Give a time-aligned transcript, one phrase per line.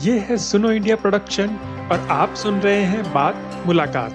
[0.00, 1.56] ये है सुनो इंडिया प्रोडक्शन
[1.92, 4.12] और आप सुन रहे हैं बात मुलाकात।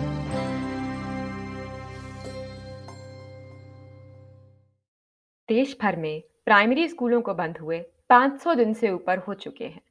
[5.49, 7.79] देश भर में प्राइमरी स्कूलों को बंद हुए
[8.09, 9.81] 500 दिन से ऊपर हो चुके हैं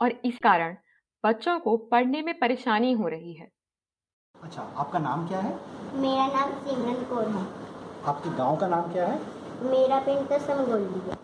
[0.00, 0.76] और इस कारण
[1.24, 3.50] बच्चों को पढ़ने में परेशानी हो रही है।
[4.42, 5.52] अच्छा आपका नाम क्या है?
[5.94, 7.44] मेरा नाम सिमरन कौर है।
[8.04, 9.20] आपके गाँव का नाम क्या है?
[9.62, 11.16] मेरा पिंड तो समगोल्डी है।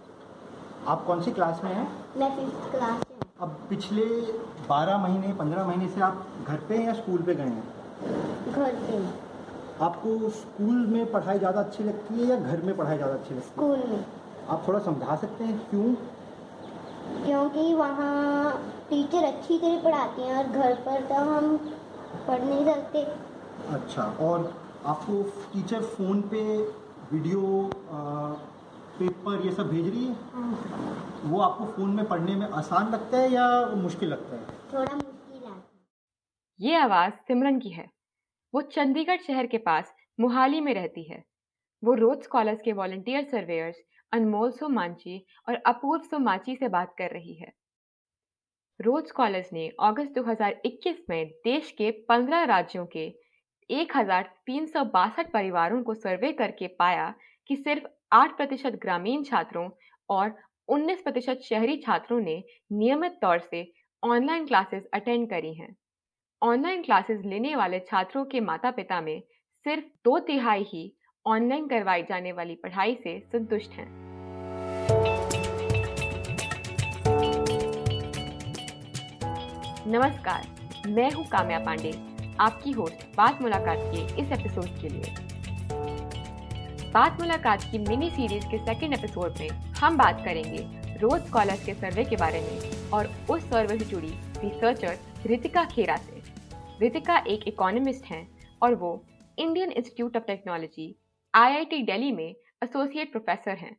[0.87, 1.89] आप कौन सी क्लास में हैं?
[2.17, 3.04] मैं फिफ्थ क्लास में हूँ
[3.41, 4.03] अब पिछले
[4.69, 7.63] 12 महीने 15 महीने से आप घर पे हैं या स्कूल पे गए हैं?
[8.53, 8.99] घर पे।
[9.85, 13.47] आपको स्कूल में पढ़ाई ज़्यादा अच्छी लगती है या घर में पढ़ाई ज़्यादा अच्छी लगती
[13.47, 13.55] है?
[13.55, 14.05] स्कूल में।
[14.49, 15.95] आप थोड़ा समझा सकते हैं क्यों?
[17.25, 18.53] क्योंकि वहाँ
[18.91, 21.57] टीचर अच्छी तरह पढ़ाती हैं और घर पर तो हम
[22.29, 23.07] पढ़ नहीं सकते।
[23.75, 24.53] अच्छा और
[24.87, 26.45] आपको टीचर फ़ोन पे
[27.13, 28.35] वीडियो आ,
[28.99, 30.15] पेपर ये सब भेज रही है?
[31.25, 34.47] वो आपको फ़ोन में पढ़ने में आसान लगता है या मुश्किल लगता है?
[34.73, 35.63] थोड़ा मुश्किल है।
[36.61, 37.89] ये आवाज़ सिमरन की है।
[38.55, 41.25] वो चंडीगढ़ शहर के पास मोहाली में रहती है।
[41.83, 43.77] वो रोज स्कॉलर्स के वॉलंटियर सर्वेयर्स
[44.13, 47.53] अनमोल सोमांची और अपूर्व सोमाची से बात कर रही है।
[48.81, 53.05] रोज स्कॉलर्स ने अगस्त 2021 में देश के 15 राज्यों के
[53.71, 57.13] एक हज़ार तीन सौ बासठ परिवारों को सर्वे करके पाया
[57.49, 59.69] कि सिर्फ़ 8 प्रतिशत ग्रामीण छात्रों
[60.09, 60.35] और
[60.69, 63.63] 19 प्रतिशत शहरी छात्रों ने नियमित तौर से
[64.03, 65.75] ऑनलाइन क्लासेस अटेंड करी हैं।
[66.43, 69.21] ऑनलाइन क्लासेस लेने वाले छात्रों के माता पिता में
[69.67, 70.85] सिर्फ़ दो तिहाई ही
[71.27, 73.89] ऑनलाइन करवाई जाने वाली पढ़ाई से संतुष्ट हैं।
[79.89, 80.47] नमस्कार,
[80.89, 81.93] मैं हूँ काम्या पांडे,
[82.41, 85.34] आपकी होस्ट बात मुलाकात के इस एपिसोड के लिए।
[86.95, 90.59] बात मुलाकात की मिनी सीरीज़ के सेकेंड एपिसोड में हम बात करेंगे
[90.99, 95.97] रोज स्कॉलर्स के सर्वे के बारे में और उस सर्वे से जुड़ी रिसर्चर रितिका खेरा
[95.97, 96.21] से।
[96.81, 98.29] रितिका एक इकोनॉमिस्ट हैं
[98.63, 98.91] और वो
[99.39, 100.87] Indian Institute of Technology
[101.35, 102.35] IIT Delhi में
[102.65, 103.77] एसोसिएट प्रोफेसर हैं।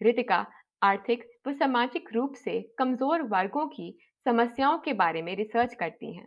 [0.00, 0.46] रितिका
[0.82, 3.90] आर्थिक व सामाजिक रूप से कमज़ोर वर्गों की
[4.26, 6.26] समस्याओं के बारे में रिसर्च करती हैं।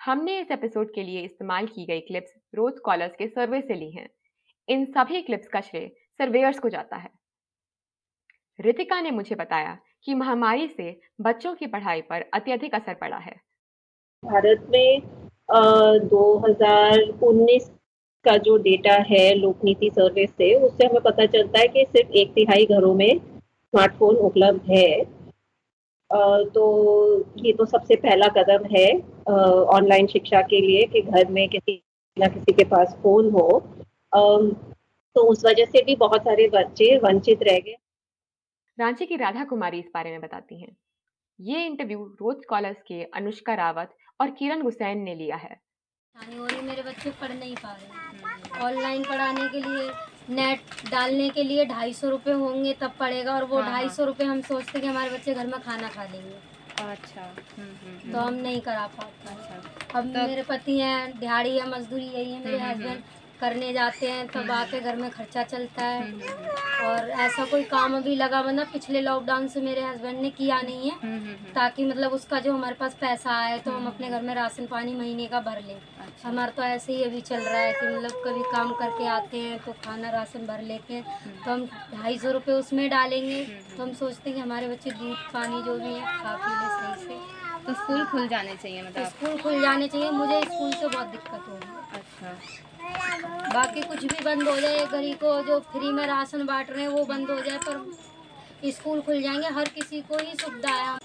[0.00, 3.90] हमने इस एपिसोड के लिए इस्तेमाल की गई क्लिप्स रोज स्कॉलर्स के सर्वे से ली
[3.90, 4.08] हैं।
[4.68, 5.88] इन सभी क्लिप्स का श्रेय
[6.20, 7.10] सर्वेयर्स को जाता है।
[8.58, 13.34] रितिका ने मुझे बताया कि महामारी से बच्चों की पढ़ाई पर अत्यधिक असर पड़ा है।
[14.22, 15.00] भारत में
[16.08, 17.70] दो हज़ार उन्नीस
[18.24, 22.10] का जो डेटा है, लोक नीति सर्वे से, उससे हमें पता चलता है कि सिर्फ़
[22.12, 25.04] एक तिहाई घरों में स्मार्टफ़ोन उपलब्ध है।
[26.50, 26.64] तो
[27.38, 28.86] ये तो सबसे पहला कदम है
[29.70, 31.82] ऑनलाइन शिक्षा के लिए कि घर में किसी
[32.16, 33.48] ना किसी के पास फ़ोन हो।
[34.14, 37.76] तो उस वजह से भी बहुत सारे बच्चे वंचित रह गए।
[38.80, 40.76] रांची की राधा कुमारी इस बारे में बताती हैं।
[41.40, 45.60] ये इंटरव्यू रोज स्कॉलर्स के अनुष्का रावत और किरण हुसैन ने लिया है।
[46.38, 49.90] हो रही मेरे बच्चे पढ़ नहीं पा रहे ऑनलाइन पढ़ाने के लिए
[50.34, 53.94] नेट डालने के लिए ढाई सौ रुपये होंगे तब पड़ेगा और वो हाँ, ढाई हाँ।
[53.94, 56.36] सौ रुपये हम सोचते कि हमारे बच्चे घर में खाना खा लेंगे।
[56.82, 61.58] अच्छा हम्म, हम्म, तो हम नहीं करा पाते। अच्छा। अब तो- मेरे पति हैं दिहाड़ी
[61.58, 63.04] है मजदूरी यही है मेरे हम्म, हम्म, हस्बैंड
[63.40, 67.62] करने जाते हैं तब आके घर में खर्चा चलता है। हम्म, हम्म, और ऐसा कोई
[67.66, 71.26] काम अभी लगा मतलब पिछले लॉकडाउन से मेरे हस्बैंड ने किया नहीं है हम्म, हम्म,
[71.26, 74.66] हम्म, ताकि मतलब उसका जो हमारे पास पैसा आए तो हम अपने घर में राशन
[74.66, 77.86] पानी महीने का भर लें। अच्छा। हमारा तो ऐसे ही अभी चल रहा है कि
[77.86, 82.18] मतलब कभी काम करके आते हैं तो खाना राशन भर लेते हैं तो हम ढाई
[82.18, 83.42] सौ रुपये उसमें डालेंगे।
[83.76, 86.96] तो हम सोचते हैं कि हमारे बच्चे दूध पानी जो भी है खा पी ले
[86.96, 90.88] सही से। तो स्कूल खुल जाने चाहिए मतलब स्कूल खुल जाने चाहिए। मुझे स्कूल से
[90.88, 92.66] बहुत दिक्कत हो रही है। अच्छा।
[93.52, 96.88] बाकी कुछ भी बंद हो जाए गरीब को जो फ्री में राशन बांट रहे हैं
[96.88, 100.96] वो बंद हो जाए पर स्कूल खुल जाएँगे हर किसी को ही सुविधा है।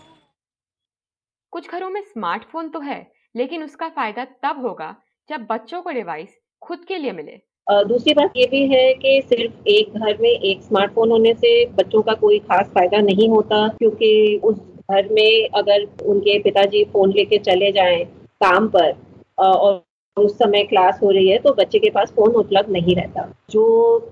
[1.53, 2.99] कुछ घरों में स्मार्टफ़ोन तो है
[3.35, 4.95] लेकिन उसका फ़ायदा तब होगा
[5.29, 7.39] जब बच्चों को डिवाइस खुद के लिए मिले।
[7.87, 12.01] दूसरी बात ये भी है कि सिर्फ़ एक घर में एक स्मार्टफ़ोन होने से बच्चों
[12.01, 14.57] का कोई खास फ़ायदा नहीं होता क्योंकि उस
[14.91, 18.03] घर में अगर उनके पिताजी फ़ोन लेके चले जाएँ
[18.43, 18.91] काम पर
[19.39, 19.83] और
[20.17, 23.63] उस समय क्लास हो रही है तो बच्चे के पास फ़ोन उपलब्ध नहीं रहता। जो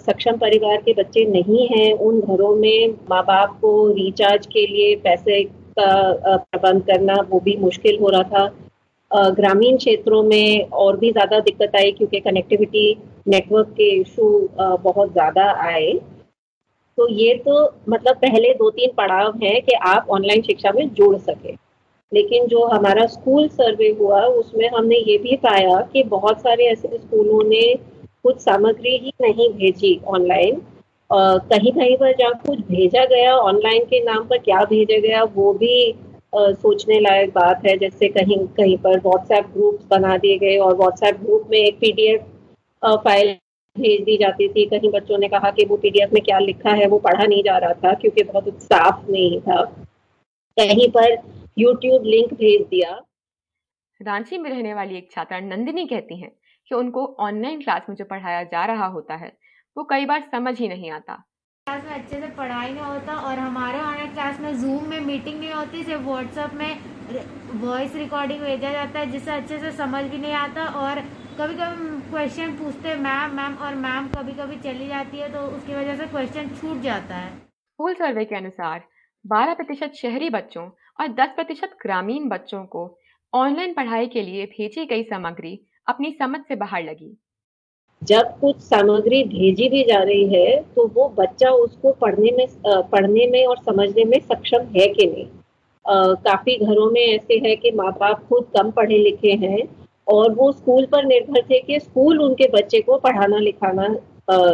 [0.01, 4.95] सक्षम परिवार के बच्चे नहीं हैं, उन घरों में माँ बाप को रिचार्ज के लिए
[5.03, 11.11] पैसे का प्रबंध करना, वो भी मुश्किल हो रहा था। ग्रामीण क्षेत्रों में और भी
[11.11, 14.27] ज़्यादा दिक्कत आई, क्योंकि कनेक्टिविटी नेटवर्क के इशू
[14.57, 15.91] बहुत ज़्यादा आए।
[16.97, 21.17] तो ये तो मतलब पहले दो तीन पड़ाव हैं कि आप ऑनलाइन शिक्षा में जुड़
[21.19, 21.55] सके।
[22.11, 26.97] लेकिन जो हमारा स्कूल सर्वे हुआ उसमें हमने ये भी पाया कि बहुत सारे ऐसे
[26.97, 27.63] स्कूलों ने
[28.23, 30.61] कुछ सामग्री ही नहीं भेजी ऑनलाइन
[31.09, 35.53] कहीं कहीं पर जहाँ कुछ भेजा गया ऑनलाइन के नाम पर क्या भेजा गया वो
[35.53, 40.57] भी अ, सोचने लायक बात है। जैसे कहीं कहीं पर व्हाट्सएप ग्रुप्स बना दिए गए
[40.57, 42.21] और व्हाट्सएप ग्रुप में एक पीडीएफ
[43.03, 43.33] फ़ाइल
[43.75, 46.87] भेज दी जाती थी। कहीं बच्चों ने कहा कि वो पीडीएफ में क्या लिखा है
[46.87, 49.61] वो पढ़ा नहीं जा रहा था क्योंकि बहुत साफ़ नहीं था।
[50.57, 51.15] कहीं पर
[51.57, 52.91] यूट्यूब लिंक भेज दिया।
[54.01, 56.29] रांची में रहने वाली एक छात्रा नंदिनी कहती हैं
[56.71, 59.31] कि उनको ऑनलाइन क्लास में जो पढ़ाया जा रहा होता है
[59.77, 61.15] वो कई बार समझ ही नहीं आता।
[61.67, 65.39] क्लास में अच्छे से पढ़ाई नहीं होता और हमारे ऑनलाइन क्लास में जूम में मीटिंग
[65.39, 70.17] नहीं होती सिर्फ़ व्हाट्सएप में वॉइस रिकॉर्डिंग भेजा जाता है जिससे अच्छे से समझ भी
[70.17, 71.01] नहीं आता और
[71.39, 75.75] कभी कभी क्वेश्चन पूछते मैम मैम और मैम कभी कभी चली जाती है तो उसकी
[75.75, 78.83] वजह से क्वेश्चन छूट जाता है। स्कूल सर्वे के अनुसार
[79.25, 82.83] 12 प्रतिशत शहरी बच्चों और 10 प्रतिशत ग्रामीण बच्चों को
[83.33, 87.17] ऑनलाइन पढ़ाई के लिए भेजी गई सामग्री अपनी समझ से बाहर लगी।
[88.01, 93.27] जब कुछ सामग्री भेजी भी जा रही है तो वो बच्चा उसको पढ़ने में पढ़ने
[93.27, 95.25] में और समझने में सक्षम है कि नहीं?
[95.25, 99.59] अ, काफ़ी घरों में ऐसे है कि माँ बाप खुद कम पढ़े लिखे हैं
[100.07, 103.87] और वो स्कूल पर निर्भर थे कि स्कूल उनके बच्चे को पढ़ाना लिखाना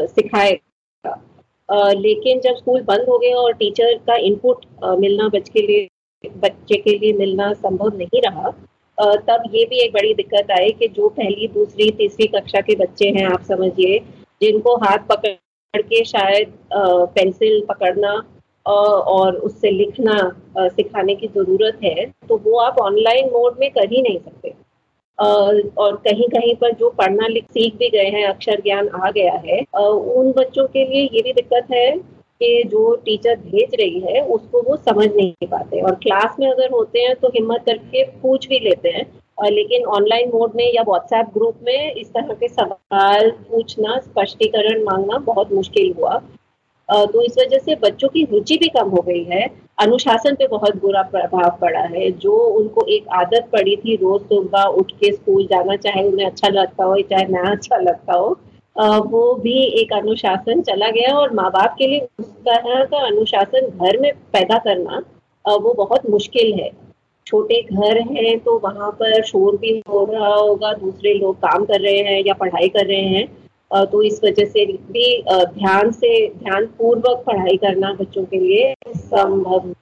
[0.07, 4.65] सिखाएगा। लेकिन जब स्कूल बंद हो गए और टीचर का इनपुट
[4.99, 5.87] मिलना बच्चे के लिए
[6.23, 8.49] बच्चे के लिए मिलना संभव नहीं रहा।
[8.97, 13.09] तब ये भी एक बड़ी दिक्कत आई कि जो पहली, दूसरी, तीसरी कक्षा के बच्चे
[13.09, 13.99] हैं, आप समझिए,
[14.41, 18.13] जिनको हाथ पकड़ के शायद पेंसिल पकड़ना
[18.65, 20.17] और उससे लिखना
[20.59, 24.53] सिखाने की ज़रूरत है तो वो आप ऑनलाइन मोड में कर ही नहीं सकते।
[25.77, 29.33] और कहीं कहीं पर जो पढ़ना लिख सीख भी गए हैं, अक्षर ज्ञान आ गया
[29.45, 31.89] है उन बच्चों के लिए ये भी दिक्कत है
[32.41, 36.69] कि जो टीचर भेज रही है, उसको वो समझ नहीं पाते। और क्लास में अगर
[36.71, 39.05] होते हैं तो हिम्मत करके पूछ भी लेते हैं।
[39.37, 44.83] और लेकिन ऑनलाइन मोड में या व्हाट्सएप ग्रुप में इस तरह के सवाल पूछना, स्पष्टीकरण
[44.83, 46.21] मांगना बहुत मुश्किल हुआ।
[46.89, 49.47] तो इस वजह से बच्चों की रुचि भी कम हो गई है।
[49.79, 54.63] अनुशासन पे बहुत बुरा प्रभाव पड़ा है। जो उनको एक आदत पड़ी थी रोज सुबह
[54.79, 58.37] उठ के स्कूल जाना, चाहे उन्हें अच्छा लगता हो, चाहे ना अच्छा लगता हो
[58.77, 63.67] वो भी एक अनुशासन चला गया और माँ बाप के लिए उस तरह का अनुशासन
[63.69, 65.01] घर में पैदा करना
[65.45, 66.69] वो बहुत मुश्किल है।
[67.27, 71.81] छोटे घर हैं तो वहाँ पर शोर भी हो रहा होगा, दूसरे लोग काम कर
[71.81, 76.65] रहे हैं या पढ़ाई कर रहे हैं। तो इस वजह से भी ध्यान से ध्यान
[76.77, 79.73] पूर्वक पढ़ाई करना बच्चों के लिए संभव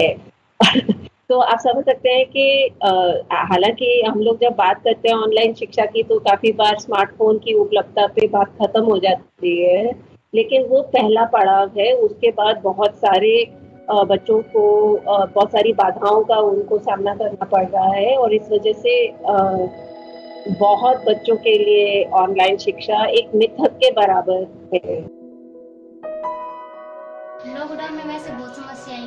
[0.00, 0.14] है।
[1.32, 2.42] तो आप समझ सकते हैं कि
[3.32, 7.54] हालाँकि हम लोग जब बात करते हैं ऑनलाइन शिक्षा की तो काफ़ी बार स्मार्टफ़ोन की
[7.54, 9.92] उपलब्धता पे बात खत्म हो जाती है।
[10.34, 13.32] लेकिन वो पहला पड़ाव है, उसके बाद बहुत सारे
[13.90, 14.66] बच्चों को
[15.06, 18.94] बहुत सारी बाधाओं का उनको सामना करना पड़ रहा है और इस वजह से
[20.50, 25.21] बहुत बच्चों के लिए ऑनलाइन शिक्षा एक मिथक के बराबर है।
[27.44, 29.06] लॉकडाउन में वैसे बहुत समस्या आई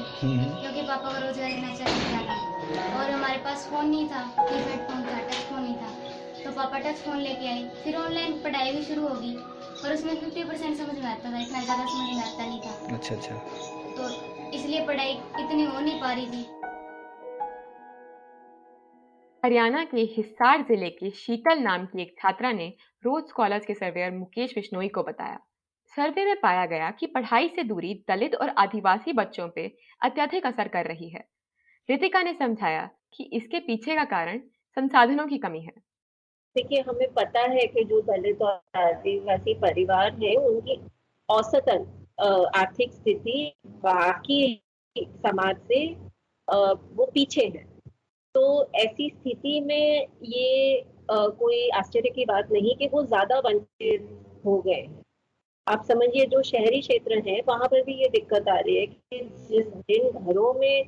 [0.61, 4.81] क्योंकि पापा का रोज़गार इतना अच्छा नहीं था और हमारे पास फ़ोन नहीं था कीपैड
[4.87, 5.91] फ़ोन था टच फ़ोन नहीं था।
[6.43, 10.43] तो पापा टच फ़ोन लेके आए। फिर ऑनलाइन पढ़ाई भी शुरू होगी और उसमें फिफ्टी
[10.43, 13.35] परसेंट समझ में आता था इतना ज़्यादा समझ में आता नहीं था। अच्छा अच्छा।
[13.95, 16.43] तो इसलिए पढ़ाई इतनी हो नहीं पा रही थी।
[19.43, 22.73] हरियाणा के हिसार ज़िले की शीतल नाम की एक छात्रा ने
[23.03, 25.39] रोज स्कॉलर्स के सर्वेयर मुकेश बिश्नोई को बताया।
[25.95, 29.67] सर्वे में पाया गया कि पढ़ाई से दूरी दलित और आदिवासी बच्चों पे
[30.01, 31.23] अत्यधिक असर कर रही है।
[31.89, 34.39] रितिका ने समझाया कि इसके पीछे का कारण
[34.77, 35.71] संसाधनों की कमी है।
[36.55, 40.79] देखिए, हमें पता है कि जो दलित और आदिवासी परिवार हैं, उनकी
[41.29, 41.85] औसतन
[42.55, 44.61] आर्थिक स्थिति बाकी
[44.95, 45.85] समाज से
[46.47, 47.63] वो पीछे है।
[48.35, 48.43] तो
[48.75, 54.07] ऐसी स्थिति में ये कोई आश्चर्य की बात नहीं कि वो ज़्यादा वंचित
[54.45, 55.04] हो गए हैं।
[55.67, 59.19] आप समझिए, जो शहरी क्षेत्र है, वहाँ पर भी ये दिक्कत आ रही है कि
[59.49, 60.85] जिस जिन घरों में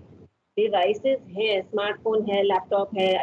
[0.57, 3.13] डिवाइसेस हैं, स्मार्टफ़ोन है, लैपटॉप है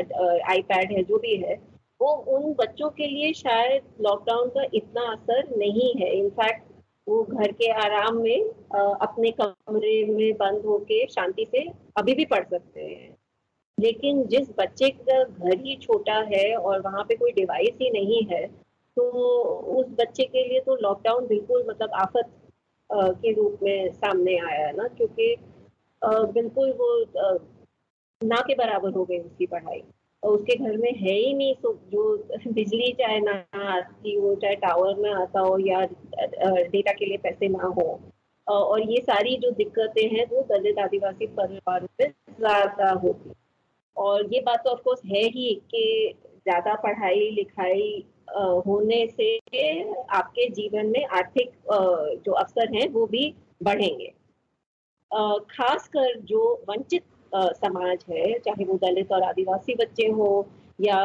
[0.50, 1.54] आईपैड है, जो भी है,
[2.00, 6.62] वो उन बच्चों के लिए शायद लॉकडाउन का इतना असर नहीं है। इनफैक्ट
[7.06, 12.44] वो घर के आराम में अपने कमरे में बंद होके शांति से अभी भी पढ़
[12.44, 13.16] सकते हैं।
[13.78, 18.22] लेकिन जिस बच्चे का घर ही छोटा है और वहाँ पे कोई डिवाइस ही नहीं
[18.26, 18.44] है
[18.96, 19.02] तो
[19.78, 22.30] उस बच्चे के लिए तो लॉकडाउन बिल्कुल मतलब आफत
[22.90, 25.34] के रूप में सामने आया है ना, क्योंकि
[26.02, 26.88] बिल्कुल वो
[28.20, 29.82] ना के बराबर हो गई उसकी पढ़ाई।
[30.22, 33.32] और उसके घर में है ही नहीं सो, जो बिजली चाहे ना
[33.70, 38.00] आती हो, चाहे टावर में आता हो या डेटा के लिए पैसे ना हो।
[38.46, 43.32] और ये सारी जो दिक्कतें हैं, वो दलित आदिवासी परिवारों में ज़्यादा होती।
[43.96, 48.04] और ये बात तो ऑफकोर्स है ही कि ज़्यादा पढ़ाई, लिखाई
[48.66, 49.28] होने से
[50.10, 51.50] आपके जीवन में आर्थिक
[52.26, 54.12] जो अवसर हैं, वो भी बढ़ेंगे।
[55.50, 57.02] खासकर जो वंचित
[57.34, 60.46] समाज है, चाहे वो दलित और आदिवासी बच्चे हो
[60.80, 60.98] या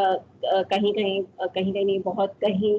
[0.45, 2.73] कहीं कहीं कहीं कहीं बहुत कहीं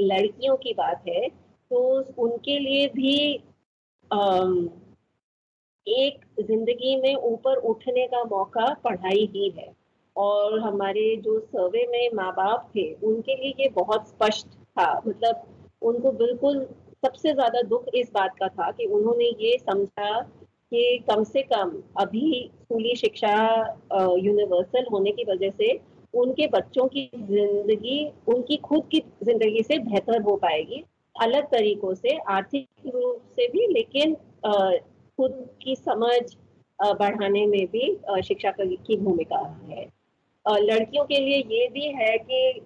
[0.00, 1.28] लड़कियों की बात है
[1.70, 1.78] तो
[2.18, 3.16] उनके लिए भी
[5.86, 9.68] एक ज़िंदगी में ऊपर उठने का मौका पढ़ाई ही है।
[10.16, 15.42] और हमारे जो सर्वे में माँ बाप थे, उनके लिए ये बहुत स्पष्ट था। मतलब
[15.82, 16.66] उनको बिल्कुल
[17.04, 20.20] सबसे ज़्यादा दुख इस बात का था कि उन्होंने ये समझा
[20.72, 23.34] कि कम से कम अभी स्कूली शिक्षा
[24.18, 25.78] यूनिवर्सल होने की वजह से
[26.14, 30.82] उनके बच्चों की ज़िंदगी, उनकी खुद की ज़िंदगी से बेहतर हो पाएगी,
[31.14, 34.14] अलग तरीकों से, आर्थिक रूप से भी, लेकिन
[35.18, 36.20] खुद की समझ
[36.78, 39.86] बढ़ाने में भी शिक्षा की भूमिका है।
[40.46, 42.60] लड़कियों के लिए ये भी है कि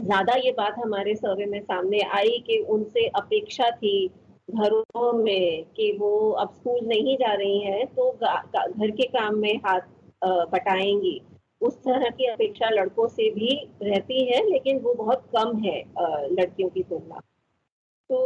[0.00, 4.08] ज़्यादा ये बात हमारे सर्वे में सामने आई कि उनसे अपेक्षा थी
[4.50, 9.54] घरों में कि वो अब स्कूल नहीं जा रही हैं तो घर के काम में
[9.56, 9.80] हाथ
[10.52, 11.20] बटाएँगी।
[11.60, 15.78] उस तरह की अपेक्षा लड़कों से भी रहती है, लेकिन वो बहुत कम है
[16.32, 17.20] लड़कियों की तुलना।
[18.10, 18.18] तो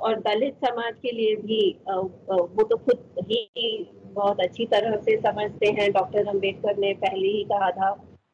[0.00, 3.68] और दलित समाज के लिए भी वो तो खुद ही
[4.06, 7.90] बहुत अच्छी तरह से समझते हैं। डॉक्टर अंबेडकर ने पहले ही कहा था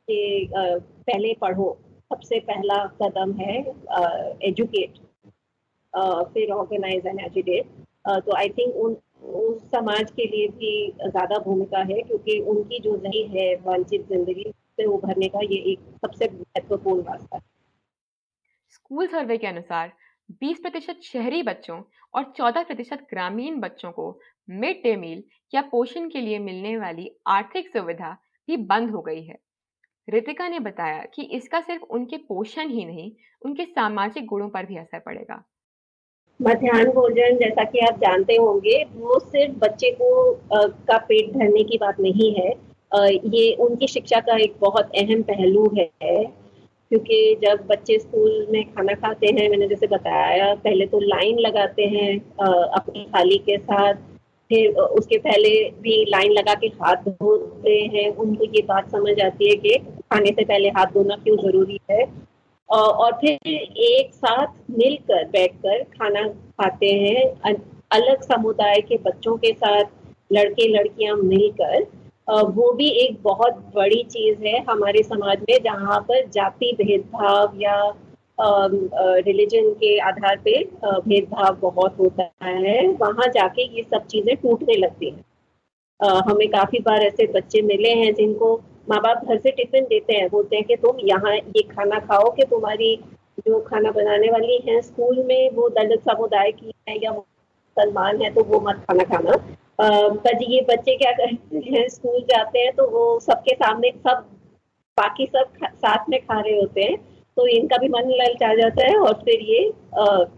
[0.09, 1.77] कि पहले पढ़ो,
[2.11, 3.59] सबसे पहला कदम है
[4.49, 4.99] एजुकेट
[6.35, 7.67] फिर ऑर्गेनाइज एंड एजुकेट
[8.25, 12.97] तो आई थिंक उन, उस समाज के लिए भी ज़्यादा भूमिका है, क्योंकि उनकी जो
[13.03, 17.43] नहीं है वंचित ज़िंदगी से उभरने का ये एक सबसे महत्वपूर्ण रास्ता है।
[18.71, 19.93] स्कूल सर्वे के अनुसार
[20.41, 21.83] 20 प्रतिशत शहरी बच्चों
[22.15, 24.21] और 14 प्रतिशत ग्रामीण बच्चों को
[24.51, 25.23] मिड डे मील
[25.55, 28.17] या पोषण के लिए मिलने वाली आर्थिक सुविधा
[28.49, 29.39] भी बंद हो गई है।
[30.09, 33.13] रितिका ने बताया कि इसका सिर्फ़ उनके पोषण ही नहीं
[33.43, 35.45] उनके सामाजिक गुणों पर भी असर पड़ेगा।
[36.41, 41.65] मध्यान्ह भोजन जैसा कि आप जानते होंगे वो सिर्फ़ बच्चे को अ, का पेट भरने
[41.65, 42.51] की बात नहीं है।
[42.93, 46.42] अ, ये उनकी शिक्षा का एक बहुत अहम पहलू है।
[46.93, 51.83] क्योंकि जब बच्चे स्कूल में खाना खाते हैं, मैंने जैसे बताया, पहले तो लाइन लगाते
[51.85, 52.11] हैं
[52.73, 53.95] अपनी थाली के साथ,
[54.51, 55.51] फिर उसके पहले
[55.83, 60.31] भी लाइन लगा के हाथ धोते हैं। उनको ये बात समझ आती है कि खाने
[60.31, 62.05] से पहले हाथ धोना क्यों ज़रूरी है?
[62.69, 67.25] और फिर एक साथ मिलकर, बैठकर खाना खाते हैं।
[67.93, 69.85] अलग समुदाय के बच्चों के साथ
[70.33, 71.87] लड़के लड़कियाँ मिलकर
[72.29, 77.77] वो भी एक बहुत बड़ी चीज़ है हमारे समाज में, जहाँ पर जाति भेदभाव या
[78.39, 85.11] रिलीजन के आधार पे भेदभाव बहुत होता है। वहाँ जाके ये सब चीज़ें टूटने लगती
[85.11, 85.25] हैं।
[86.29, 88.55] हमें काफ़ी बार ऐसे बच्चे मिले हैं जिनको
[88.91, 92.31] माँ बाप घर से टिफ़िन देते हैं, बोलते हैं कि तुम यहाँ ये खाना खाओ
[92.31, 92.97] कि तुम्हारी
[93.47, 98.33] जो खाना बनाने वाली है, स्कूल में वो दलित समुदाय की है या मुसलमान है
[98.35, 99.37] तो वो मत खाना खाना।
[99.83, 104.25] पर ये बच्चे क्या करते हैं, स्कूल जाते हैं तो वो सबके सामने सब,
[104.99, 106.97] बाकी सब साथ में खा रहे होते हैं
[107.37, 109.71] तो इनका भी मन ललचा जाता है और फिर ये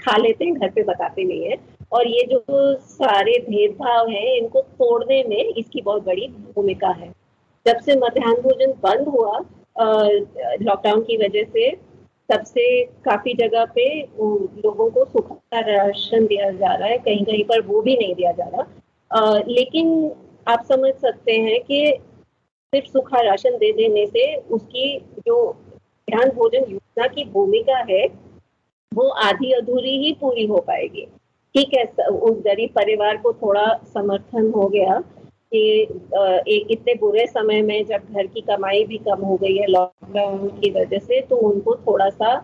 [0.00, 1.56] खा लेते हैं, घर पे बताते नहीं है।
[1.92, 2.42] और ये जो
[2.76, 7.08] सारे भेदभाव हैं, इनको तोड़ने में इसकी बहुत बड़ी भूमिका है।
[7.66, 9.38] जब से मध्यान्ह भोजन बंद हुआ
[10.62, 11.70] लॉकडाउन की वजह से,
[12.28, 17.44] तब से काफ़ी जगह पे लोगों को सूखा राशन दिया जा रहा है कहीं कहीं
[17.44, 18.66] पर वो भी नहीं दिया जा रहा।
[19.10, 20.10] लेकिन
[20.46, 21.78] आप समझ सकते हैं कि
[22.72, 25.36] सिर्फ़ सूखा राशन दे देने से उसकी जो
[26.08, 28.06] ध्यान भोजन योजना की भूमिका है,
[28.92, 31.06] वो आधी अधूरी ही पूरी हो पाएगी।
[31.54, 34.98] ठीक है उस गरीब परिवार को थोड़ा समर्थन हो गया
[35.52, 35.60] कि
[36.48, 40.48] एक इतने बुरे समय में जब घर की कमाई भी कम हो गई है लॉकडाउन
[40.60, 42.34] की वजह से तो उनको थोड़ा सा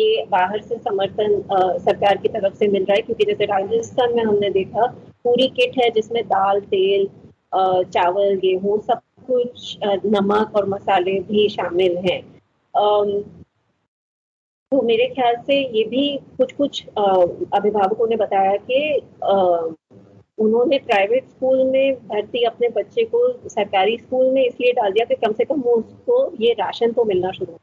[0.00, 1.42] ये बाहर से समर्थन
[1.80, 4.86] सरकार की तरफ़ से मिल रहा है, क्योंकि जैसे राजस्थान में हमने देखा
[5.24, 7.08] पूरी किट है जिसमें दाल, तेल
[7.54, 12.20] चावल, गेहूँ, सब कुछ नमक और मसाले भी शामिल हैं।
[14.72, 18.80] तो मेरे ख्याल से ये भी कुछ कुछ अभिभावकों ने बताया कि
[20.38, 25.14] उन्होंने प्राइवेट स्कूल में भर्ती अपने बच्चे को सरकारी स्कूल में इसलिए डाल दिया कि
[25.14, 27.58] कम से कम उसको ये राशन तो मिलना शुरू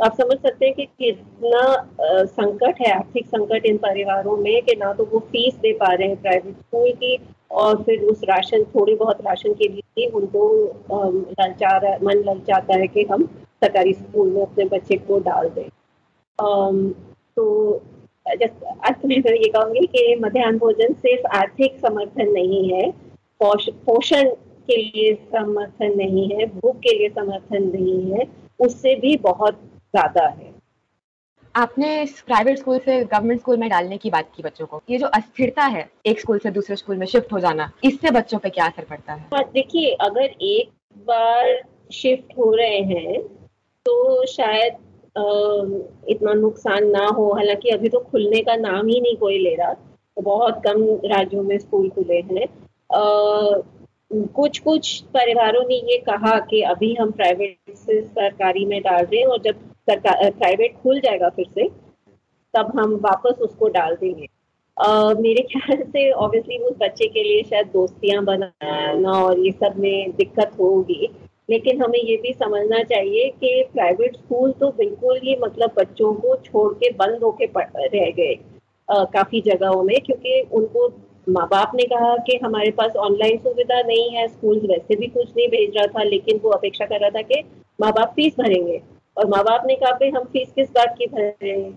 [0.00, 4.76] तो आप समझ सकते हैं कि कितना संकट है, आर्थिक संकट इन परिवारों में कि
[4.76, 7.18] ना तो वो फ़ीस दे पा रहे हैं प्राइवेट स्कूल की
[7.52, 10.46] और फिर उस राशन, थोड़ी बहुत राशन के लिए उनको
[11.40, 13.26] ललचा मन ललचाता है कि हम
[13.62, 15.68] सरकारी स्कूल में अपने बच्चे को डाल दें।
[17.36, 17.46] तो
[18.40, 22.90] जस्ट में मैं ये कहूँगी कि मध्यान्ह भोजन सिर्फ़ आर्थिक समर्थन नहीं है
[23.40, 24.30] पोषण
[24.68, 28.26] के लिए समर्थन नहीं है, भूख के लिए समर्थन नहीं है,
[28.60, 29.60] उससे भी बहुत
[29.94, 30.52] ज़्यादा है।
[31.54, 35.06] आपने प्राइवेट स्कूल से गवर्नमेंट स्कूल में डालने की बात की बच्चों को। ये जो
[35.08, 38.66] अस्थिरता है एक स्कूल से दूसरे स्कूल में शिफ्ट हो जाना इससे बच्चों पे क्या
[38.66, 39.44] असर पड़ता है?
[39.54, 40.70] देखिए अगर एक
[41.06, 41.60] बार
[41.92, 43.20] शिफ्ट हो रहे हैं
[43.86, 44.72] तो शायद
[45.16, 45.22] अ,
[46.08, 49.72] इतना नुकसान ना हो। हालाँकि अभी तो खुलने का नाम ही नहीं कोई ले रहा
[49.72, 52.46] तो बहुत कम राज्यों में स्कूल खुले हैं।
[54.34, 59.20] कुछ कुछ परिवारों ने ये कहा कि अभी हम प्राइवेट से सरकारी में डाल रहे
[59.20, 59.58] हैं और जब
[59.90, 61.68] सरकार प्राइवेट खुल जाएगा फिर से
[62.54, 64.26] तब हम वापस उसको डाल देंगे।
[64.76, 69.74] अ, मेरे ख्याल से ऑब्वियसली उस बच्चे के लिए शायद दोस्तियाँ बनाना और ये सब
[69.78, 71.08] में दिक्कत होगी
[71.48, 76.36] लेकिन हमें ये भी समझना चाहिए कि प्राइवेट स्कूल तो बिल्कुल ही मतलब बच्चों को
[76.36, 78.34] छोड़ के बंद होके रह गए
[78.88, 80.88] अ, काफ़ी जगहों में क्योंकि उनको
[81.28, 85.28] माँ बाप ने कहा कि हमारे पास ऑनलाइन सुविधा नहीं है स्कूल वैसे भी कुछ
[85.36, 87.42] नहीं भेज रहा था लेकिन वो अपेक्षा कर रहा था कि
[87.80, 88.80] माँ बाप फ़ीस भरेंगे।
[89.16, 91.70] और माँ बाप ने कहा हम फ़ीस किस बात की भरेंगे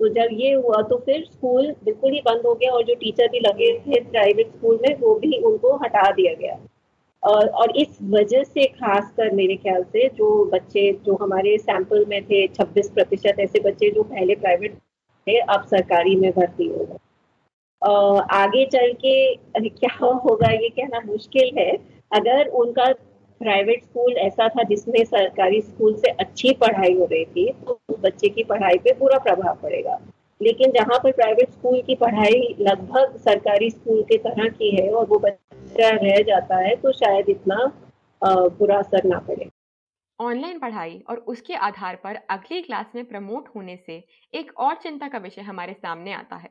[0.00, 3.28] तो जब ये हुआ तो फिर स्कूल बिल्कुल ही बंद हो गया और जो टीचर
[3.28, 6.56] भी लगे थे प्राइवेट स्कूल में, वो भी उनको हटा दिया गया।
[7.22, 12.22] और और इस वजह से खासकर मेरे ख्याल से जो बच्चे, जो हमारे सैंपल में
[12.24, 16.98] थे 26 प्रतिशत ऐसे बच्चे जो पहले प्राइवेट थे, अब सरकारी में भर्ती हो गए।
[18.34, 19.34] आगे चल के
[19.68, 20.50] क्या होगा?
[20.52, 21.70] ये कहना मुश्किल है।
[22.12, 22.84] अगर उनका
[23.40, 28.28] प्राइवेट स्कूल ऐसा था जिसमें सरकारी स्कूल से अच्छी पढ़ाई हो रही थी तो बच्चे
[28.28, 29.98] की पढ़ाई पे पूरा प्रभाव पड़ेगा।
[30.40, 35.06] लेकिन जहाँ पर प्राइवेट स्कूल की पढ़ाई लगभग सरकारी स्कूल के तरह की है और
[35.06, 37.64] वो बच्चा रह जाता है तो शायद इतना
[38.22, 39.48] बुरा असर ना पड़े।
[40.18, 45.08] ऑनलाइन पढ़ाई और उसके आधार पर अगली क्लास में प्रमोट होने से एक और चिंता
[45.08, 46.50] का विषय हमारे सामने आता है।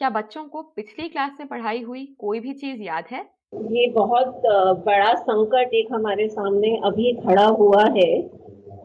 [0.00, 3.24] क्या बच्चों को पिछली क्लास में पढ़ाई हुई कोई भी चीज़ याद है?
[3.52, 4.42] ये बहुत
[4.86, 8.12] बड़ा संकट एक हमारे सामने अभी खड़ा हुआ है।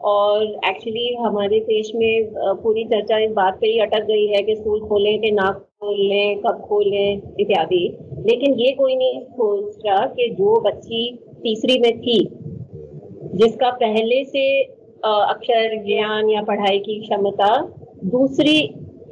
[0.04, 2.32] और एक्चुअली हमारे देश में
[2.62, 6.38] पूरी चर्चा इस बात पे ही अटक गई है कि स्कूल खोलें कि ना खोलें,
[6.38, 7.84] कब खोलें इत्यादि।
[8.26, 11.02] लेकिन ये कोई नहीं सोच रहा कि जो बच्ची
[11.42, 12.18] तीसरी में थी,
[13.34, 14.44] जिसका पहले से
[15.04, 17.50] अक्षर ज्ञान या पढ़ाई की क्षमता
[18.04, 18.60] दूसरी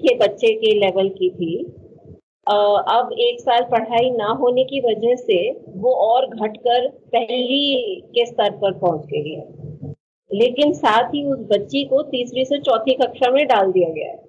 [0.00, 1.54] के बच्चे के लेवल की थी
[2.46, 5.38] अब एक साल पढ़ाई ना होने की वजह से
[5.76, 9.94] वो और घटकर पहली के स्तर पर पहुँच गई है।
[10.30, 14.24] लेकिन साथ ही उस बच्ची को तीसरी से चौथी कक्षा में डाल दिया गया है।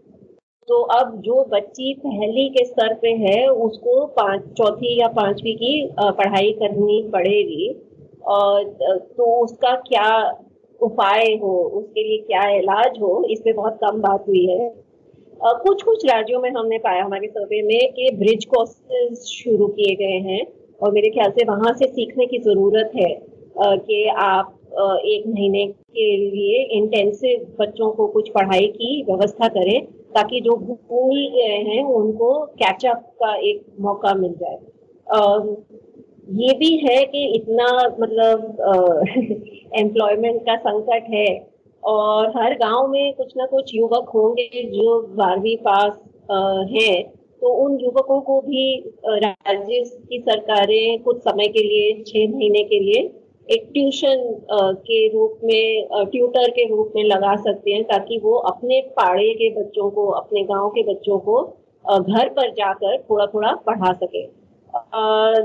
[0.68, 5.90] तो अब जो बच्ची पहली के स्तर पे है, उसको पाँच, चौथी या पांचवी की
[6.00, 7.82] पढ़ाई करनी पड़ेगी।
[8.28, 8.64] और
[9.18, 10.38] तो उसका क्या
[10.82, 14.87] उपाय हो, उसके लिए क्या इलाज हो, इस पे बहुत कम बात हुई है।
[15.44, 20.20] कुछ कुछ राज्यों में हमने पाया हमारे सर्वे में कि ब्रिज कोर्सेज शुरू किए गए
[20.30, 20.46] हैं
[20.82, 23.10] और मेरे ख्याल से वहाँ से सीखने की ज़रूरत है
[23.60, 24.54] कि आप
[25.06, 31.28] एक महीने के लिए इंटेंसिव बच्चों को कुछ पढ़ाई की व्यवस्था करें ताकि जो भूल
[31.28, 34.58] गए हैं उनको कैचअप का एक मौका मिल जाए।
[36.38, 37.68] ये भी है कि इतना
[38.00, 38.58] मतलब
[39.80, 41.57] एम्प्लॉयमेंट का संकट है
[41.88, 46.00] और हर गाँव में कुछ ना कुछ युवक होंगे जो बारहवीं पास
[46.72, 47.04] हैं।
[47.42, 48.64] तो उन युवकों को भी
[49.06, 53.02] राज्य की सरकारें कुछ समय के लिए, छह महीने के लिए
[53.48, 54.24] एक ट्यूशन
[54.86, 59.50] के रूप में ट्यूटर के रूप में लगा सकते हैं ताकि वो अपने पाड़े के
[59.54, 61.42] बच्चों को, अपने गाँव के बच्चों को
[61.86, 64.26] घर पर जाकर थोड़ा थोड़ा पढ़ा सके।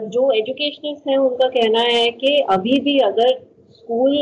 [0.08, 3.38] जो एजुकेशनिस्ट हैं उनका कहना है कि अभी भी अगर
[3.72, 4.16] स्कूल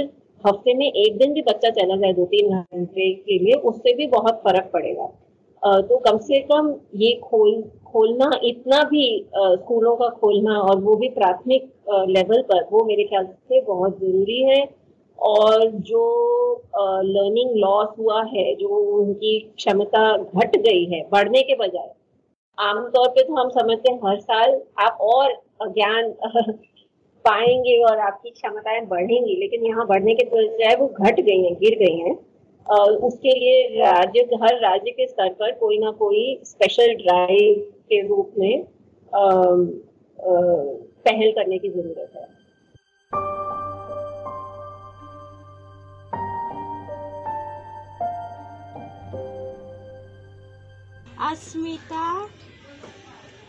[0.46, 4.07] हफ़्ते में एक दिन भी बच्चा चला जाए दो तीन घंटे के लिए, उससे भी
[4.09, 5.07] बहुत फ़र्क पड़ेगा।
[5.62, 11.09] तो कम से कम ये खोल, खोलना, इतना भी स्कूलों का खोलना और वो भी
[11.09, 11.70] प्राथमिक
[12.09, 14.64] लेवल पर, वो मेरे ख्याल से बहुत ज़रूरी है।
[15.18, 16.03] और जो
[16.76, 21.90] लर्निंग लॉस हुआ है, जो उनकी क्षमता घट गई है, बढ़ने के बजाय,
[22.59, 25.33] आमतौर पे तो हम समझते हैं, हर साल आप और
[25.68, 26.12] ज्ञान
[27.24, 31.78] पाएँगे और आपकी क्षमताएँ बढ़ेंगी लेकिन यहाँ बढ़ने के बजाय वो घट गई हैं गिर
[31.78, 32.14] गई हैं।
[32.66, 37.54] अ, उसके लिए राज्य हर राज्य के स्तर पर कोई ना कोई स्पेशल ड्राइव
[37.90, 40.33] के रूप में अ, अ,
[41.04, 42.28] पहल करने की ज़रूरत है।
[51.30, 52.24] Asmita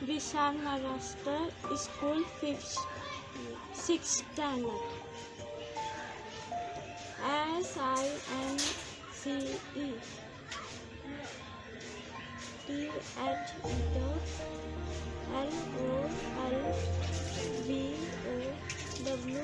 [0.08, 2.91] Vishal Maharashtra school fifth
[3.74, 4.66] six ten.
[7.24, 8.08] S I
[8.50, 8.58] N
[9.12, 9.94] C E.
[12.68, 13.78] T H E
[15.34, 16.10] L O
[16.52, 16.58] L
[17.68, 17.96] B
[18.28, 18.38] O
[19.06, 19.40] W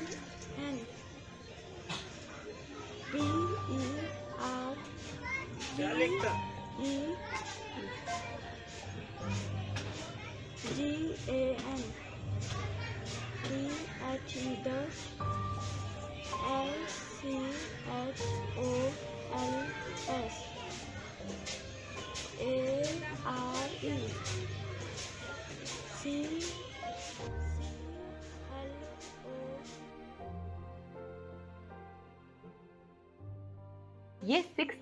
[0.57, 0.77] N.
[3.11, 3.81] B E
[4.39, 4.73] R
[5.77, 5.79] D
[6.81, 7.15] E.
[10.75, 11.55] G A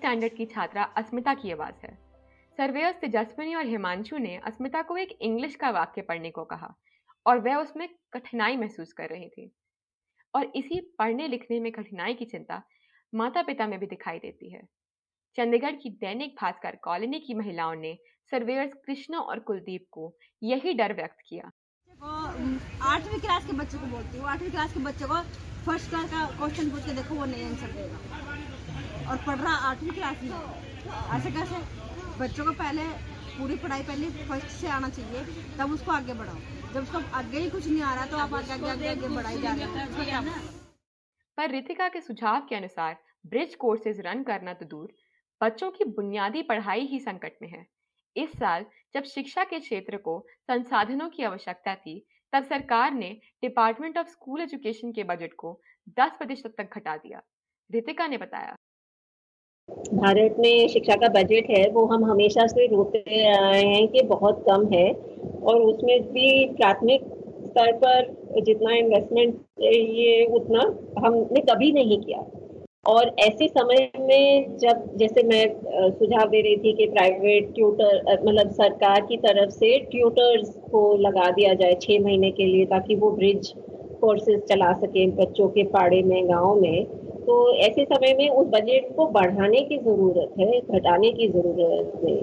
[0.06, 1.88] standard की छात्रा अस्मिता की आवाज़ है।
[2.58, 6.68] सर्वेयर्स तेजस्विनी और हिमांशु ने अस्मिता को एक English का वाक्य पढ़ने को कहा
[7.26, 9.50] और वह उसमें कठिनाई महसूस कर रही थी।
[10.34, 12.62] और इसी पढ़ने लिखने में कठिनाई की चिंता
[13.12, 14.62] माता पिता में भी दिखाई देती है।
[15.38, 17.96] चंडीगढ़ की दैनिक भास्कर कॉलोनी की महिलाओं ने
[18.32, 21.50] सर्वेयर्स कृष्णा और कुलदीप को यही डर व्यक्त किया।
[22.84, 25.22] आठवीं क्लास के बच्चों को बोलती हूँ, आठवीं क्लास के बच्चे को
[25.66, 28.55] फ़र्स्ट क्लास का क्वेश्चन पूछ के देखो वो नहीं आंसर देगा।
[29.10, 30.30] और पढ़ रहा आठवीं क्लास में।
[31.16, 31.58] ऐसे कैसे?
[32.18, 32.84] बच्चों को पहले,
[33.38, 35.24] पूरी पढ़ाई पहले फ़र्स्ट से आना चाहिए,
[35.58, 36.38] तब उसको आगे बढ़ाओ।
[36.74, 39.40] जब उसको आगे ही कुछ नहीं आ रहा तो आप आगे आगे आगे आगे बढ़ाई
[39.42, 40.38] जा रहे हैं।
[41.38, 44.92] पर रितिका के सुझाव के अनुसार ब्रिज कोर्सेज रन करना तो दूर।
[45.40, 47.66] बच्चों की बुनियादी पढ़ाई ही संकट में है।
[48.16, 48.64] इस साल,
[48.94, 53.10] जब शिक्षा के क्षेत्र को संसाधनों की आवश्यकता थी, तब सरकार ने
[53.42, 55.60] डिपार्टमेंट ऑफ़ स्कूल एजुकेशन के बजट को
[55.98, 57.22] 10 प्रतिशत तक घटा दिया।
[57.70, 58.54] रितिका ने बताया।
[59.68, 64.44] भारत में शिक्षा का बजट है, वो हम हमेशा से रोते आए हैं कि बहुत
[64.48, 64.92] कम है
[65.42, 67.04] और उसमें भी प्राथमिक
[67.46, 70.60] स्तर पर जितना इन्वेस्टमेंट चाहिए उतना
[71.06, 72.24] हमने कभी नहीं किया।
[72.86, 75.44] और ऐसे समय में जब, जैसे मैं
[75.90, 81.30] सुझाव दे रही थी कि प्राइवेट ट्यूटर मतलब सरकार की तरफ़ से ट्यूटर्स को लगा
[81.30, 83.52] दिया जाए छः महीने के लिए ताकि वो ब्रिज
[84.00, 86.86] कोर्सेज चला सकें बच्चों के पाड़े में, गाँव में।
[87.26, 92.16] तो ऐसे समय में उस बजट को बढ़ाने की ज़रूरत है, घटाने की ज़रूरत है।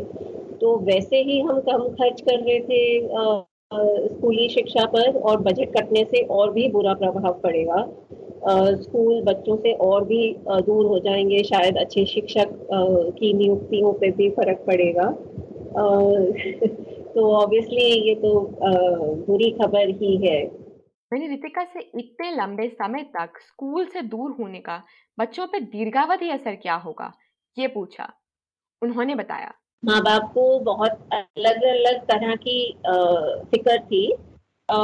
[0.57, 3.01] तो वैसे ही हम कम खर्च कर रहे थे
[4.07, 7.87] स्कूली शिक्षा पर और बजट कटने से और भी बुरा प्रभाव पड़ेगा।
[8.75, 12.49] स्कूल बच्चों से और भी दूर हो जाएँगे, शायद अच्छे शिक्षक
[13.19, 15.09] की नियुक्तियों पे भी फ़र्क पड़ेगा।
[17.15, 18.39] तो ऑब्वियसली ये तो
[19.27, 20.62] बुरी खबर ही है।
[21.13, 24.81] मैंने रितिका से इतने लंबे समय तक स्कूल से दूर होने का
[25.17, 27.11] बच्चों पर दीर्घावधि असर क्या होगा?
[27.57, 28.07] ये पूछा।
[28.81, 29.51] उन्होंने बताया।
[29.83, 32.55] माँ बाप को बहुत अलग अलग तरह की
[33.51, 34.05] फ़िक्र थी।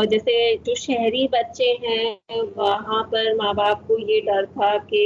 [0.10, 5.04] जैसे जो शहरी बच्चे हैं वहाँ पर माँ बाप को ये डर था कि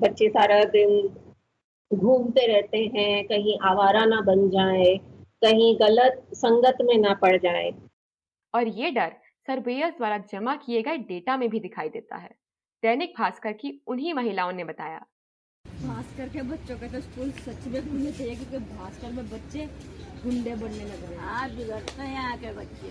[0.00, 1.08] बच्चे सारा दिन
[1.90, 4.94] घूमते रहते हैं कहीं आवारा ना बन जाए
[5.42, 7.70] कहीं गलत संगत में ना पड़ जाए।
[8.54, 9.12] और ये डर
[9.46, 12.28] सर्वेयर्स द्वारा जमा किए गए डेटा में भी दिखाई देता है।
[12.82, 14.98] दैनिक भास्कर की उन्हीं महिलाओं ने बताया।
[15.64, 19.66] भास्कर के बच्चों का तो स्कूल सच में खुलने चाहिए क्योंकि भास्कर में बच्चे
[20.24, 22.90] गुंडे बनने लग रहे हैं हाँ बिगड़ते हैं यहाँ के बच्चे।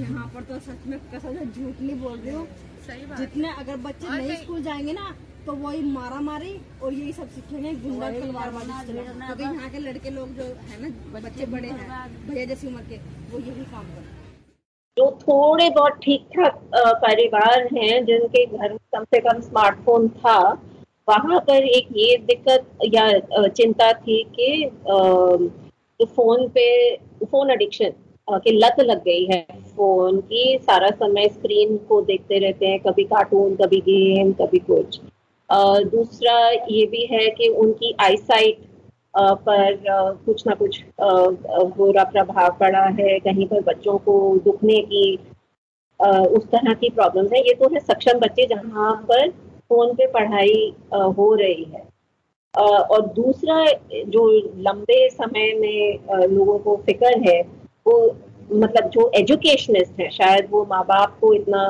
[0.00, 2.46] यहाँ पर तो सच में कसम से झूठ नहीं बोल रही हूँ।
[2.86, 5.14] सही बात। जितने अगर बच्चे नहीं स्कूल जाएँगे ना
[5.46, 10.34] तो वही मारा मारी और यही सब सीखेंगे गुंडा तलवारबाजी क्योंकि यहाँ के लड़के लोग
[10.36, 12.96] जो है ना बच्चे बड़े हैं भैया जैसी उम्र के
[13.32, 14.15] वो यही काम करते हैं।
[14.96, 16.60] जो थोड़े बहुत ठीक ठाक
[17.02, 20.38] परिवार हैं, जिनके घर में कम से कम स्मार्टफ़ोन था,
[21.08, 27.92] वहाँ पर एक ये दिक्कत या चिंता थी कि जो फ़ोन पे फ़ोन एडिक्शन
[28.28, 29.42] की लत लग गई है
[29.76, 35.00] फ़ोन की, सारा समय स्क्रीन को देखते रहते हैं, कभी कार्टून कभी गेम कभी कुछ।
[35.90, 38.65] दूसरा ये भी है कि उनकी आईसाइट
[39.16, 39.76] पर
[40.26, 45.16] कुछ ना कुछ बुरा प्रभाव पड़ा है, कहीं पर बच्चों को दुखने की
[46.00, 50.74] उस तरह की प्रॉब्लम्स है। ये तो है सक्षम बच्चे जहाँ पर फ़ोन पे पढ़ाई
[50.92, 51.84] हो रही है।
[52.54, 53.64] और दूसरा,
[54.06, 54.28] जो
[54.60, 57.40] लंबे समय में लोगों को फ़िक्र है,
[57.86, 58.16] वो
[58.52, 61.64] मतलब जो एजुकेशनिस्ट है, शायद वो माँ बाप को इतना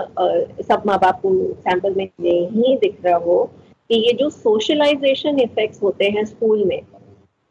[0.63, 3.43] सब माँ बाप को सैंपल में नहीं दिख रहा हो
[3.91, 6.81] कि ये जो सोशलाइजेशन इफेक्ट्स होते हैं स्कूल में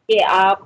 [0.08, 0.60] कि आप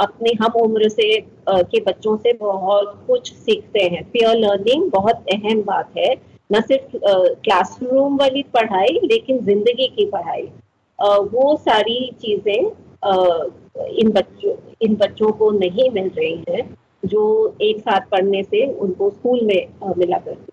[0.00, 5.62] अपने, हम उम्र से के बच्चों से बहुत कुछ सीखते हैं। पियर लर्निंग बहुत अहम
[5.62, 6.14] बात है।
[6.50, 6.96] न सिर्फ़
[7.44, 10.42] क्लासरूम वाली पढ़ाई, लेकिन ज़िंदगी की पढ़ाई।
[11.28, 12.70] वो सारी चीज़ें
[13.92, 16.62] इन बच्चों इन बच्चों को नहीं मिल रही है,
[17.04, 20.52] जो एक साथ पढ़ने से उनको स्कूल में मिला करती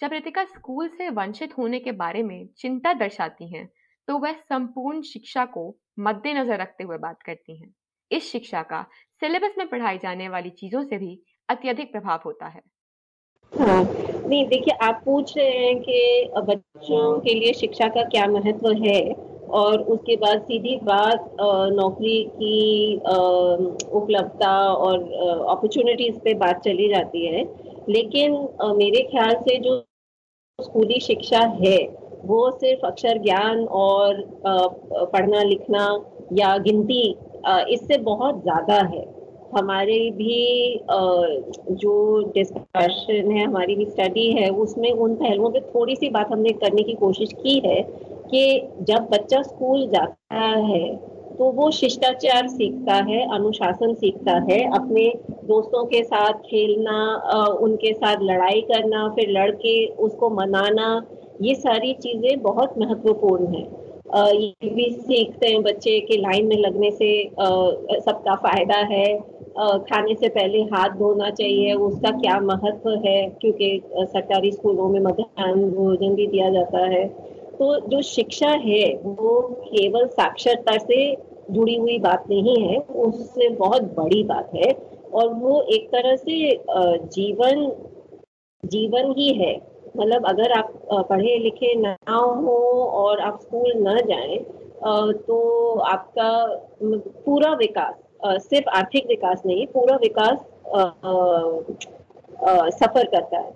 [0.00, 3.68] जब रितिका स्कूल से वंचित होने के बारे में चिंता दर्शाती हैं
[4.08, 5.64] तो वह संपूर्ण शिक्षा को
[5.98, 7.74] मद्देनजर रखते हुए बात करती हैं।
[8.10, 8.82] इस शिक्षा का
[9.22, 12.60] सिलेबस में पढ़ाई जाने वाली चीज़ों से भी अत्यधिक प्रभाव होता है।
[13.52, 18.72] हाँ नहीं, देखिए, आप पूछ रहे हैं कि बच्चों के लिए शिक्षा का क्या महत्व
[18.74, 19.00] है
[19.52, 21.36] और उसके बाद सीधी बात
[21.72, 24.98] नौकरी की उपलब्धता और
[25.50, 27.42] अपॉर्चुनिटीज़ पे बात चली जाती है।
[27.88, 28.34] लेकिन
[28.76, 29.78] मेरे ख्याल से जो
[30.58, 31.76] स्कूली शिक्षा है
[32.24, 34.22] वो सिर्फ़ अक्षर ज्ञान और
[35.12, 35.86] पढ़ना लिखना
[36.34, 37.02] या गिनती
[37.70, 39.04] इससे बहुत ज़्यादा है।
[39.54, 40.80] हमारे भी
[41.72, 41.94] जो
[42.34, 46.82] डिस्कशन है, हमारी भी स्टडी है, उसमें उन पहलुओं पे थोड़ी सी बात हमने करने
[46.82, 47.80] की कोशिश की है
[48.30, 48.44] कि
[48.82, 50.86] जब बच्चा स्कूल जाता है
[51.38, 55.06] तो वो शिष्टाचार सीखता है, अनुशासन सीखता है, अपने
[55.44, 56.98] दोस्तों के साथ खेलना
[57.60, 60.88] उनके साथ लड़ाई करना, फिर लड़के उसको मनाना
[61.42, 63.62] ये सारी चीज़ें बहुत महत्वपूर्ण है।
[64.14, 67.10] ये भी सीखते हैं बच्चे के लाइन में लगने से
[68.00, 69.06] सबका फ़ायदा है।
[69.80, 73.28] खाने से पहले हाथ धोना चाहिए, उसका क्या महत्व है?
[73.40, 77.06] क्योंकि सरकारी स्कूलों में मध्याह्न भोजन भी दिया जाता है।
[77.58, 81.14] तो जो शिक्षा है, वो केवल साक्षरता से
[81.50, 84.72] जुड़ी हुई बात नहीं है, उससे बहुत बड़ी बात है।
[85.14, 86.36] और वो एक तरह से
[87.14, 87.70] जीवन
[88.64, 90.72] जीवन ही है। मतलब अगर आप
[91.08, 92.58] पढ़े लिखे ना हो
[92.98, 94.38] और आप स्कूल न जाएँ
[95.18, 95.38] तो
[95.86, 96.30] आपका
[97.24, 97.94] पूरा विकास
[98.42, 100.38] सिर्फ़ आर्थिक विकास नहीं, पूरा विकास
[102.74, 103.52] सफ़र करता है।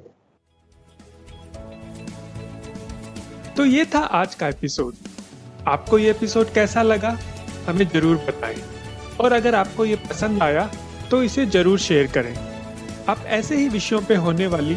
[3.57, 4.95] तो ये था आज का एपिसोड।
[5.69, 7.17] आपको ये एपिसोड कैसा लगा,
[7.67, 8.63] हमें ज़रूर बताएँ।
[9.21, 10.69] और अगर आपको ये पसंद आया
[11.11, 12.35] तो इसे ज़रूर शेयर करें।
[13.09, 14.77] आप ऐसे ही विषयों पे होने वाली